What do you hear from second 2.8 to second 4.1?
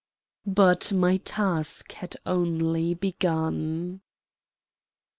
begun.